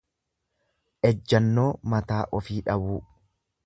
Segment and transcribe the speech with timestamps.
[1.11, 3.01] Ejjannoo mataa ofii dhabuu.